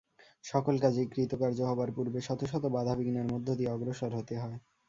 সকল 0.43 0.75
কাজেই 0.83 1.07
কৃতকার্য 1.11 1.59
হবার 1.69 1.89
পূর্বে 1.95 2.19
শত 2.27 2.41
শত 2.51 2.63
বাধা-বিঘ্নের 2.75 3.27
মধ্য 3.29 3.47
দিয়ে 3.57 3.73
অগ্রসর 3.73 4.11
হতে 4.17 4.35
হয়। 4.37 4.57